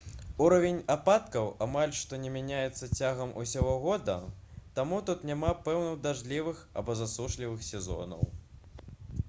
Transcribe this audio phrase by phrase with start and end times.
[0.43, 4.15] узровень ападкаў амаль што не мяняецца цягам усяго года
[4.81, 8.29] таму тут няма пэўных дажджлівых або засушлівых сезонаў